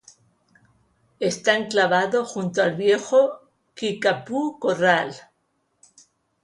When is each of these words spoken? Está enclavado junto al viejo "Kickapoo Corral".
Está 1.19 1.53
enclavado 1.57 2.25
junto 2.25 2.63
al 2.63 2.73
viejo 2.73 3.39
"Kickapoo 3.75 4.57
Corral". 4.57 5.13